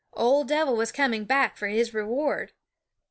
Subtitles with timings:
[0.13, 2.53] Ol' Dev'l was coming back for his reward.